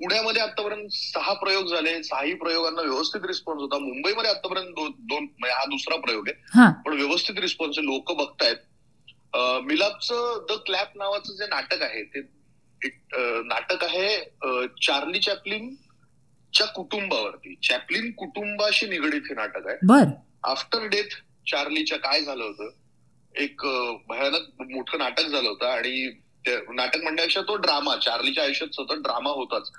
[0.00, 2.02] पुण्यामध्ये आतापर्यंत सहा प्रयोग झाले.
[2.02, 3.78] सहाही प्रयोगांना व्यवस्थित रिस्पॉन्स होता.
[3.78, 6.36] मुंबईमध्ये आतापर्यंत दोन म्हणजे हा दुसरा प्रयोग आहे.
[6.84, 7.86] पण व्यवस्थित रिस्पॉन्स आहे.
[7.86, 8.56] लोक बघतायत.
[9.64, 12.20] मिलापचं द क्लॅप नावाचं जे नाटक आहे ते
[13.44, 15.74] नाटक आहे चार्ली चॅपलिन
[16.52, 17.54] च्या कुटुंबावरती.
[17.68, 19.76] चॅपलिन कुटुंबाशी निगडीत हे नाटक आहे.
[20.50, 21.14] आफ्टर डेथ
[21.50, 22.70] चार्लीच्या काय झालं होतं?
[23.40, 23.62] एक
[24.08, 26.10] भयानक मोठं नाटक झालं होतं आणि
[26.46, 29.70] नाटक म्हणण्यापेक्षा तो ड्रामा चार्लीच्या आयुष्यात सतत ड्रामा होताच.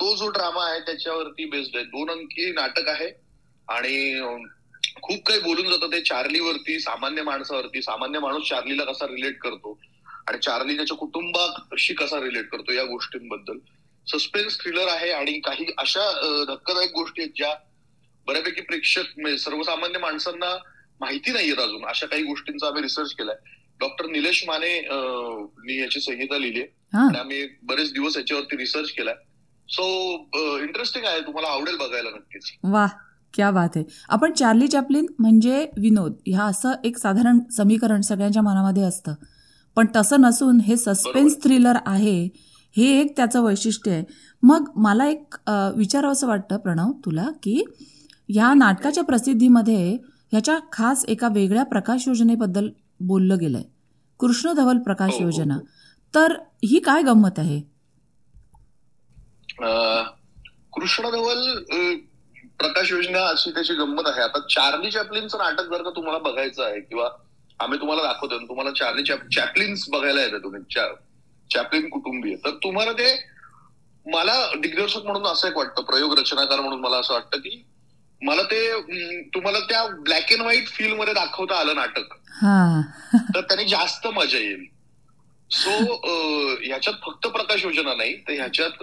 [0.00, 1.84] तो जो ड्रामा आहे त्याच्यावरती बेस्ड आहे.
[1.84, 3.08] दोन अंकी नाटक आहे
[3.68, 4.40] आणि
[5.02, 7.82] खूप काही बोलून जातं ते चार्लीवरती सामान्य माणसावरती.
[7.82, 9.78] सामान्य माणूस चार्लीला कसा रिलेट करतो
[10.28, 13.58] आणि चार्ली त्याच्या कुटुंबाशी कसा रिलेट करतो या गोष्टींबद्दल.
[14.06, 16.10] सस्पेन्स थ्रिलर आहे आणि काही अशा
[16.48, 17.54] धक्कादायक गोष्टी आहेत ज्या
[18.26, 20.56] बऱ्यापैकी प्रेक्षक म्हणजे सर्वसामान्य माणसांना
[21.04, 21.84] माहिती नाहीयेत अजून.
[21.88, 23.36] अशा काही गोष्टींचा आम्ही रिसर्च केलाय.
[23.80, 24.74] डॉक्टर निलेश माने
[25.78, 26.62] याची संहिता लिहिली
[26.94, 29.14] आणि आम्ही बरेच दिवस याच्यावरती रिसर्च केलाय.
[29.68, 29.84] सो
[30.62, 31.20] इंटरेस्टिंग आहे.
[31.20, 32.50] तुम्हाला आवडेल बघायला नक्कीच.
[32.64, 32.86] वा
[33.34, 33.84] क्या बात आहे.
[34.08, 39.14] आपण चार्ली चॅपलिन म्हणजे विनोद ह्या असं एक साधारण समीकरण सगळ्यांच्या मनामध्ये असतं.
[39.76, 42.22] पण तसं नसून हे सस्पेन्स थ्रिलर आहे
[42.76, 44.04] हे एक त्याचं वैशिष्ट्य आहे.
[44.42, 45.34] मग मला एक
[45.76, 47.62] विचारावं असं वाटतं प्रणव तुला की
[48.28, 49.96] ह्या नाटकाच्या प्रसिद्धीमध्ये
[50.34, 52.68] ह्याच्या खास एका वेगळ्या प्रकाश योजनेबद्दल
[53.00, 53.62] बोललं गेलंय.
[54.20, 55.54] कृष्णधवल प्रकाश हो, हो, योजना.
[55.54, 55.60] हो.
[56.14, 56.32] तर
[56.64, 57.60] ही काय गंमत आहे?
[60.72, 61.42] कृष्णधवल
[62.58, 64.22] प्रकाश योजना अशी त्याची गंमत आहे.
[64.22, 67.08] आता चार्ली चॅपलिनचं नाटक जर का तुम्हाला बघायचं आहे किंवा
[67.60, 69.02] आम्ही तुम्हाला दाखवतो तुम्हाला चार्ली
[69.36, 70.60] चॅपलिन्स बघायला येतं तुम्ही
[71.50, 72.36] चॅपलिन कुटुंबीय.
[72.36, 73.14] तर तुम्हाला ते
[74.06, 77.64] मला दिग्दर्शक म्हणून असं एक वाटतं प्रयोग रचनाकार म्हणून मला असं वाटतं की
[78.24, 78.58] मला ते
[79.34, 82.14] तुम्हाला त्या ब्लॅक अँड व्हाईट फील मध्ये दाखवता आलं नाटक.
[83.34, 84.64] तर त्यांनी जास्त मजा येईल.
[85.50, 85.70] सो
[86.62, 88.82] ह्याच्यात फक्त प्रकाश योजना नाही तर ह्याच्यात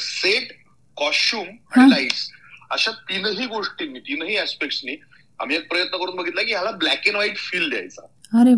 [0.00, 0.52] सेट
[0.96, 2.28] कॉस्ट्युम आणि लाईट्स
[2.70, 4.96] अशा तीनही गोष्टींनी तीनही ऍस्पेक्टनी
[5.40, 8.06] आम्ही एक प्रयत्न करून बघितला की ह्याला ब्लॅक अँड व्हाईट फील द्यायचा.
[8.38, 8.54] अरे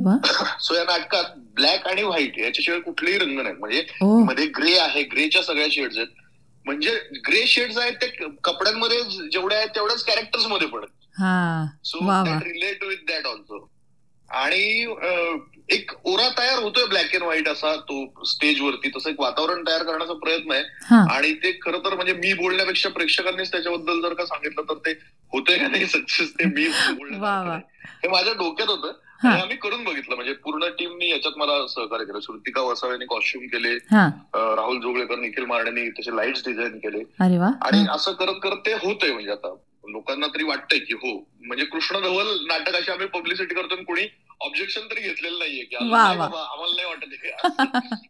[0.61, 3.55] सो या नाटकात ब्लॅक आणि व्हाईट याच्याशिवाय कुठलेही रंग नाही.
[3.55, 3.85] म्हणजे
[4.25, 6.09] मध्ये ग्रे आहे ग्रेच्या सगळ्या शेड्स आहेत.
[6.67, 6.95] म्हणजे
[7.27, 8.07] ग्रे शेड्स आहेत ते
[8.45, 9.03] कपड्यांमध्ये
[9.33, 10.85] जेवढे आहेत तेवढ्याच कॅरेक्टर्समध्ये पण
[11.85, 11.99] so
[12.45, 13.69] relate with that also
[14.29, 14.95] आणि
[15.71, 20.15] एक ओरा तयार होतोय ब्लॅक अँड व्हाईट असा तो स्टेजवरती तसं एक वातावरण तयार करण्याचा
[20.15, 20.63] प्रयत्न आहे.
[21.11, 24.93] आणि ते खरं तर म्हणजे मी बोलण्यापेक्षा प्रेक्षकांनीच त्याच्याबद्दल जर का सांगितलं तर ते
[25.33, 26.67] होतंय का नाही सक्सेस ते मी
[28.03, 28.93] हे माझ्या डोक्यात होतं.
[29.23, 30.15] आम्ही करून बघितलं.
[30.15, 32.21] म्हणजे पूर्ण टीमनी याच्यात मला सहकार्य केलं.
[32.21, 33.75] श्रुतिका वसाव्याने कॉस्ट्युम केले.
[34.35, 37.03] राहुल जोगळेकर निखिल मारण्याने त्याचे लाईट्स डिझाईन केले.
[37.21, 39.55] आणि असं करत करत ते होतंय म्हणजे आता.
[39.89, 41.29] लोकांना तरी वाटतंय की हो.
[41.41, 44.03] म्हणजे कृष्ण धवल नाटक अशी आम्ही पब्लिसिटी करतो कोणी
[44.41, 46.29] ऑब्जेक्शन तरी घेतलेलं नाहीये की आम्हाला
[46.77, 48.05] नाही वाटत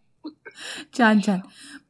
[0.99, 1.39] छान छान.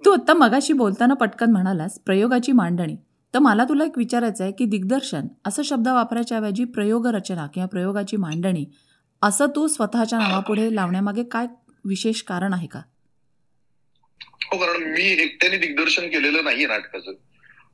[0.05, 2.97] तू आता मगाशी बोलताना पटकन म्हणालास प्रयोगाची मांडणी.
[3.35, 7.67] तर मला तुला एक विचारायचं आहे की दिग्दर्शन असं शब्द वापरायच्या ऐवजी प्रयोग रचना किंवा
[7.69, 8.65] प्रयोगाची मांडणी
[9.23, 11.47] असं तू स्वतःच्या नावापुढे लावण्यामागे काय
[11.85, 12.81] विशेष कारण आहे का?
[14.45, 17.13] हो कारण मी एकट्याने दिग्दर्शन केलेलं नाहीये नाटकाचं.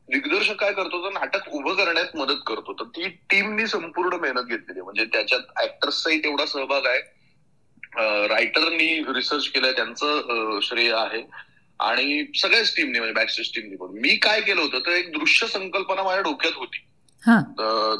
[0.09, 2.73] दिग्दर्शक काय करतो तर नाटक उभं करण्यात मदत करतो.
[2.73, 7.01] तर ती टीमनी संपूर्ण मेहनत घेतलेली म्हणजे त्याच्यात ऍक्टर्सचाही तेवढा सहभाग आहे.
[8.29, 11.23] रायटरनी रिसर्च केलाय त्यांचं श्रेय आहे.
[11.81, 13.87] आणि सगळ्याच टीमने म्हणजे बॅकस्टेज टीमनी पण.
[13.87, 16.85] मी काय केलं होतं तर एक दृश्य संकल्पना माझ्या डोक्यात होती.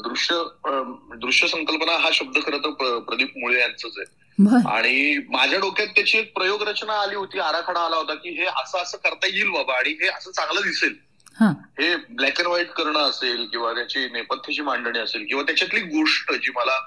[0.09, 0.43] दृश्य
[1.15, 4.23] दृश्य संकल्पना हा शब्द खरं तर प्रदीप मुळे यांचंच आहे.
[4.67, 8.81] आणि माझ्या डोक्यात त्याची एक प्रयोग रचना आली होती आराखडा आला होता की हे असं
[8.81, 10.95] असं करता येईल बाबा आणि हे असं चांगलं दिसेल.
[11.55, 11.95] हे.
[11.95, 16.79] ब्लॅक अँड व्हाईट करणं असेल किंवा त्याची नेपथ्याची मांडणी असेल किंवा त्याच्यातली गोष्ट जी मला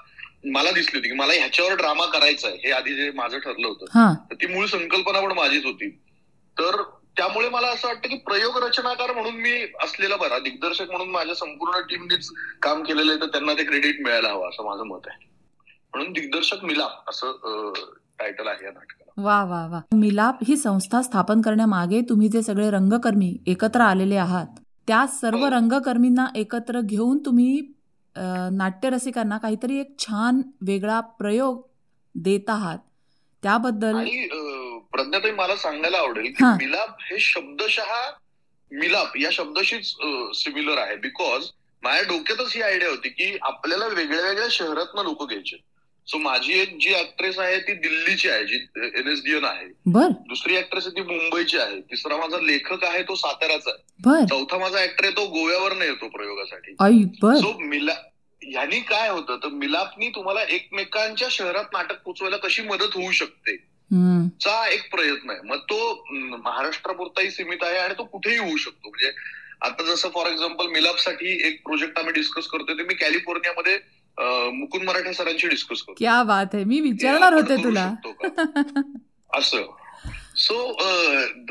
[0.45, 3.85] मला दिसली होती की मला ह्याच्यावर ड्रामा करायचा आहे हे आधी जे माझं ठरलं होतं
[4.29, 5.89] तर ती मूळ संकल्पना पण माझीच होती.
[6.59, 6.83] तर
[7.37, 9.51] त्यामुळे मला असं वाटतं की प्रयोग रचनाकार म्हणून मी
[9.83, 10.37] असलेला बरा.
[10.39, 12.29] दिग्दर्शक म्हणून माझ्या संपूर्ण टीमनेच
[12.61, 15.25] काम केलेलं आहे तर त्यांना ते क्रेडिट मिळायला हवं असं माझं मत आहे.
[15.93, 17.73] म्हणून दिग्दर्शक मिलाप असं
[18.19, 19.21] टायटल आहे या नाटकाला.
[19.23, 19.79] वा वा वा.
[19.95, 25.49] मिलाप ही संस्था स्थापन करण्यामागे तुम्ही जे सगळे रंगकर्मी एकत्र आलेले आहात त्या सर्व हो.
[25.49, 27.61] रंगकर्मींना एकत्र घेऊन तुम्ही
[28.51, 31.61] नाट्यरसिकांना काहीतरी एक छान वेगळा प्रयोग
[32.15, 32.77] देत आहात.
[33.43, 33.97] त्याबद्दल
[34.91, 37.93] प्रज्ञाताई मला सांगायला आवडेल की मिलाप हे शब्दशः
[38.71, 39.93] मिलाप या शब्दाशीच
[40.37, 40.95] सिमिलर आहे.
[40.95, 41.45] बिकॉज
[41.83, 45.57] माझ्या डोक्यातच ही आयडिया होती की आपल्याला वेगळ्या वेगळ्या शहरातनं लोक घ्यायचे
[46.07, 48.55] सो माझी एक जी ऍक्ट्रेस आहे ती दिल्लीची आहे जी
[48.99, 49.65] एनएसडीएन आहे.
[50.27, 51.79] दुसरी ऍक्ट्रेस आहे ती मुंबईची आहे.
[51.81, 53.79] तिसरा माझा लेखक आहे तो साताऱ्याचा आहे.
[54.25, 56.75] चौथा माझा ऍक्टर आहे तो गोव्यावर येतो प्रयोगासाठी.
[57.39, 57.93] सो मिला
[58.41, 59.37] ह्यानी काय होतं?
[59.37, 63.55] तर मिलापनी तुम्हाला एकमेकांच्या शहरात नाटक पोचवायला कशी मदत होऊ शकते?
[64.39, 65.39] चा एक प्रयत्न आहे.
[65.43, 68.89] मग तो महाराष्ट्रापुरताही सीमित आहे आणि तो कुठेही होऊ शकतो.
[68.89, 69.11] म्हणजे
[69.61, 73.77] आता जसं फॉर एक्झाम्पल मिलापसाठी एक प्रोजेक्ट आम्ही डिस्कस करतोय ते मी कॅलिफोर्नियामध्ये
[74.51, 76.63] मुकुंद मराठे सरांची डिस्कस करतो क्या बात आहे.
[76.63, 77.89] मी विचारणार होते तुला.
[79.29, 79.65] असं.
[80.35, 80.55] सो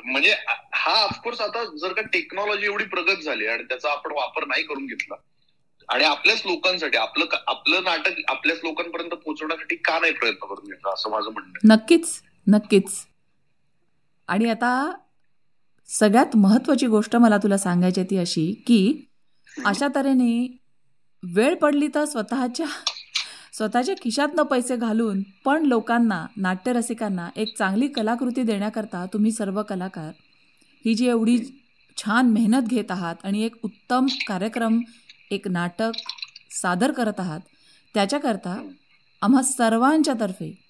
[0.04, 0.34] म्हणजे
[0.74, 4.86] हा ऑफकोर्स आता जर का टेक्नॉलॉजी एवढी प्रगत झाली आणि त्याचा आपण वापर नाही करून
[4.86, 5.14] घेतला
[5.88, 11.10] आणि आपल्याच लोकांसाठी आपलं आपलं नाटक आपल्याच लोकांपर्यंत पोहोचवण्यासाठी का नाही प्रयत्न करून घेतला असं
[11.10, 12.22] माझं म्हणणं नक्कीच.
[12.46, 13.06] नक्कीच.
[14.28, 14.92] आणि आता
[15.88, 19.06] सगळ्यात महत्वाची गोष्ट मला तुला सांगायची ती अशी की
[19.64, 20.60] अशा तऱ्हेने
[21.22, 22.66] वेळ पडली तर स्वतःच्या
[23.52, 30.12] स्वतःच्या खिशातनं पैसे घालून पण लोकांना नाट्यरसिकांना एक चांगली कलाकृती देण्याकरता तुम्ही सर्व कलाकार
[30.84, 31.38] ही जी एवढी
[31.96, 34.80] छान मेहनत घेत आहात आणि एक उत्तम कार्यक्रम
[35.30, 35.92] एक नाटक
[36.50, 37.40] सादर करत आहात
[37.94, 38.68] त्याच्याकरता
[39.22, 40.65] आम्हा सर्वांच्यातर्फे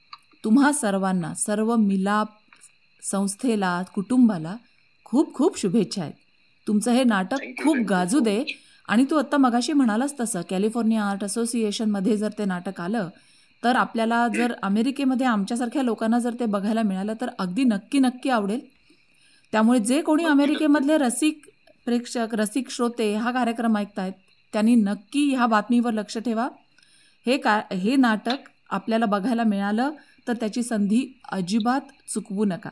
[0.46, 2.28] तुम्हा सर्वांना सर्व मिलाप
[3.02, 4.54] संस्थेला कुटुंबाला
[5.04, 6.12] खूप खूप शुभेच्छा आहेत.
[6.66, 8.44] तुमचं हे नाटक खूप गाजू दे
[8.88, 13.08] आणि तू आत्ता मगाशी म्हणालास तसं कॅलिफोर्निया आर्ट असोसिएशनमध्ये जर ते नाटक आलं
[13.62, 18.60] तर आपल्याला जर अमेरिकेमध्ये आमच्यासारख्या लोकांना जर ते बघायला मिळालं तर अगदी नक्की नक्की आवडेल.
[19.52, 21.46] त्यामुळे जे कोणी अमेरिकेमधले रसिक
[21.84, 24.12] प्रेक्षक रसिक श्रोते हा कार्यक्रम ऐकतायत
[24.52, 26.48] त्यांनी नक्की ह्या बातमीवर लक्ष ठेवा.
[27.26, 29.90] हे का हे नाटक आपल्याला बघायला मिळालं
[30.26, 32.70] तर त्याची संधी अजिबात चुकवू नका.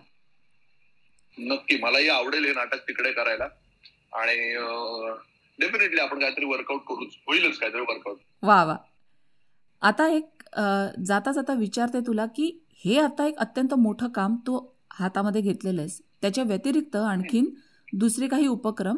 [1.38, 1.76] नक्की.
[1.78, 3.48] मलाही आवडेल हे नाटक तिकडे करायला.
[4.12, 4.36] आणि
[5.58, 8.76] डेफिनेटली आपण काहीतरी वर्कआउट करू होईलच काहीतरी वर्कआउट वा वा.
[9.82, 10.42] आता एक
[11.06, 12.50] जाता जाता विचारते तुला की
[12.84, 14.58] हे आता एक अत्यंत मोठं काम तू
[14.92, 16.00] हातामध्ये घेतलेलं आहेस.
[16.22, 17.50] त्याच्या व्यतिरिक्त आणखीन
[17.92, 18.96] दुसरे काही उपक्रम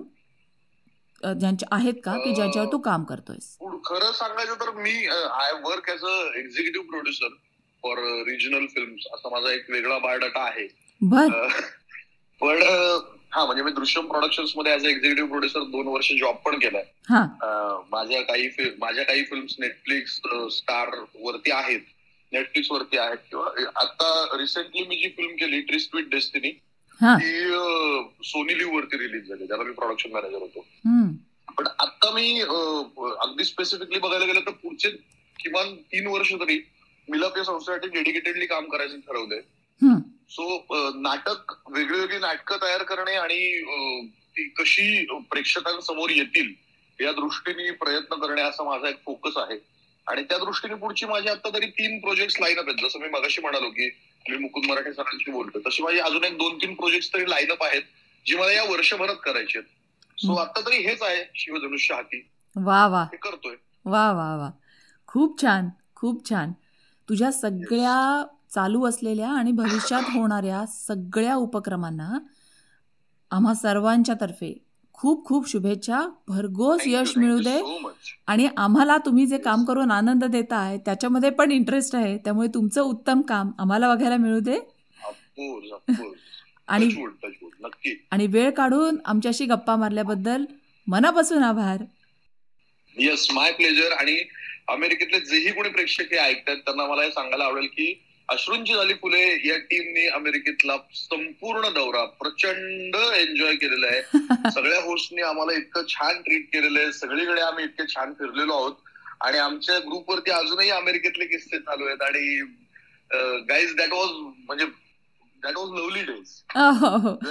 [1.22, 3.56] ज्यांचे आहेत का की ज्यांच्यावर तू काम करतोयस?
[3.84, 7.28] खरं सांगायचं तर मी I work as a executive producer
[7.86, 10.66] for regional film असा माझा एक वेगळा बायोडाटा आहे.
[12.40, 12.62] पण
[13.32, 16.84] हा म्हणजे मी दृश्यम प्रोडक्शनमध्ये ऍज अ एक्झिक्युटिव्ह प्रोड्युसर दोन वर्ष जॉब पण केलाय.
[17.90, 18.48] माझ्या काही
[18.80, 20.20] माझ्या काही फिल्म नेटफ्लिक्स
[20.56, 21.80] स्टार वरती आहेत.
[22.32, 26.50] नेटफ्लिक्स वरती आहेत किंवा आता रिसेंटली मी जी फिल्म केली ट्रिस्ट विथ डेस्टिनी
[27.00, 27.32] ती
[28.24, 30.64] सोनी लिव्ह वरती रिलीज झाली त्याला मी प्रोडक्शन मॅनेजर होतो.
[31.58, 34.90] पण आता मी अगदी स्पेसिफिकली बघायला गेलं तर पुढचे
[35.36, 36.58] किमान तीन वर्ष तरी
[37.08, 39.40] मिलाप या संस्थेसाठी डेडिकेटेडली काम करायचं ठरवलंय.
[40.30, 40.66] सो
[41.00, 43.62] नाटक वेगळी वेगळी नाटकं तयार करणे आणि
[44.36, 46.52] ती कशी प्रेक्षकांसमोर येतील
[47.00, 49.58] या दृष्टीने प्रयत्न करणे असा माझा एक फोकस आहे.
[50.06, 52.88] आणि त्या दृष्टीने पुढची माझी आता तरी तीन प्रोजेक्ट लाईन अप आहेत.
[52.88, 53.88] जसं मी मगाशी म्हणालो की
[54.28, 57.62] मी मुकुंद मराठे सरांशी बोलतो तशी माझी अजून एक दोन तीन प्रोजेक्ट तरी लाईन अप
[57.62, 57.82] आहेत
[58.26, 60.20] जी मला या वर्षभरात करायची आहेत.
[60.20, 60.34] सो.
[60.34, 62.26] आता तरी हेच आहे शिवधनुष्य हाती.
[62.56, 63.02] वा वा.
[63.02, 63.54] हे करतोय.
[63.84, 64.50] वा वा वा.
[65.06, 66.52] खूप छान खूप छान.
[67.08, 72.18] तुझ्या सगळ्या चालू असलेल्या आणि भविष्यात होणाऱ्या सगळ्या उपक्रमांना
[73.30, 74.52] आम्हा सर्वांच्या तर्फे
[74.92, 76.06] खूप खूप शुभेच्छा.
[76.28, 77.60] भरघोस यश मिळू दे.
[78.26, 82.18] आणि आम्हाला तुम्ही जे काम करून आनंद देताय त्याच्यामध्ये पण इंटरेस्ट आहे.
[82.18, 84.58] त्यामुळे तुमचं उत्तम काम आम्हाला बघायला मिळू दे.
[86.68, 86.88] आणि
[88.10, 90.44] आणि वेळ काढून आमच्याशी गप्पा मारल्याबद्दल
[90.86, 91.82] मनापासून आभार.
[92.96, 94.16] येस माय प्लेजर आणि
[94.68, 99.48] अमेरिकेतले जेही कोणी प्रेक्षक हे ऐकतात त्यांना मला हे सांगायला आवडेल की अश्रूंची झाली फुले
[99.48, 104.02] या टीमने अमेरिकेतला संपूर्ण दौरा प्रचंड एन्जॉय केलेला आहे.
[104.50, 106.92] सगळ्या होस्टनी आम्हाला इतकं छान ट्रीट केलेलं आहे.
[106.92, 108.74] सगळीकडे आम्ही इतके छान फिरलेलो आहोत.
[109.20, 112.02] आणि आमच्या ग्रुपवरती अजूनही अमेरिकेतले किस्से चालू आहेत.
[112.02, 112.40] आणि
[113.48, 114.10] गाईज दॅट वॉज
[114.46, 114.64] म्हणजे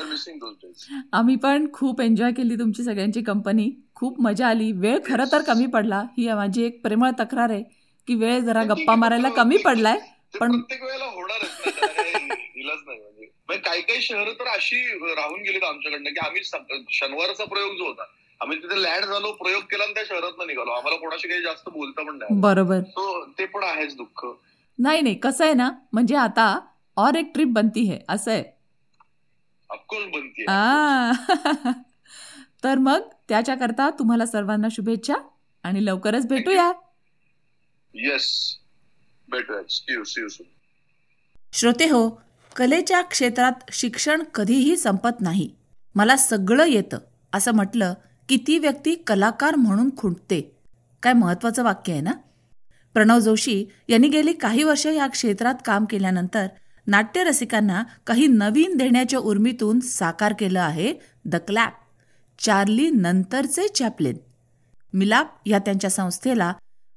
[0.09, 4.71] मिसिंग दोज डेज आम्ही पण खूप एन्जॉय केली तुमची सगळ्यांची कंपनी खूप मजा आली.
[4.71, 6.01] वेळ खरं तर कमी पडला.
[6.17, 7.63] ही माझी एक प्रेमळ तक्रार आहे
[8.07, 9.97] की वेळ जरा गप्पा मारायला कमी पडलाय
[10.39, 13.25] पण- काही म्हणजे.
[13.47, 14.81] म्हणजे काही काही शहरं तर अशी
[15.15, 16.43] राहून गेलीत आमच्याकडनं की आम्ही
[16.91, 18.03] शनिवारचा प्रयोग जो होता
[18.41, 20.71] आम्ही तिथे लँड झालो प्रयोग केला आणि त्या शहरात निघालो.
[20.71, 22.79] आम्हाला कोणाशी काही जास्त बोलता पण नाही बरोबर.
[23.39, 24.25] ते पण आहेच दुःख.
[24.79, 26.59] नाही नाही कसं आहे ना म्हणजे आता
[26.97, 28.43] और एक ट्रिप बनती है असं आहे.
[29.69, 31.11] ऑफकोर्स बनतीये आ.
[32.65, 35.13] तर मग त्याच्याकरता तुम्हाला सर्वांना शुभेच्छा
[35.63, 36.71] आणि लवकरच भेटूया.
[37.93, 38.57] येस
[41.53, 42.21] श्रोते हो
[42.55, 45.49] कलेच्या क्षेत्रात शिक्षण कधीही संपत नाही.
[45.95, 46.97] मला सगळं येतं
[47.33, 47.93] असं म्हटलं
[48.29, 50.57] की ती व्यक्ती कलाकार म्हणून खुंटते.
[51.03, 52.11] काय महत्त्वाचं वाक्य आहे ना?
[52.93, 56.47] प्रणव जोशी यांनी गेली काही वर्ष या क्षेत्रात काम केल्यानंतर
[56.87, 60.93] नाट्यरसिकांना काही नवीन देण्याच्या उर्मीतून साकार केलं आहे
[61.25, 61.73] द क्लॅप
[62.45, 64.17] चार्ली नंतरचे चॅपलिन.
[64.93, 66.53] मिलाप या त्यांच्या संस्थेला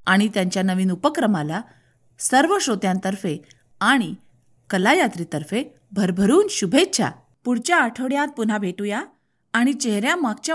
[0.06, 1.60] आणि त्यांच्या नवीन उपक्रमाला
[2.18, 3.42] सर्व श्रोत्यांतर्फे
[3.80, 4.14] आणि
[4.70, 7.10] कलायात्रीतर्फे भरभरून शुभेच्छा.
[7.44, 9.02] पुढच्या आठवड्यात पुन्हा भेटूया
[9.52, 10.54] आणि चेहऱ्यामागच्या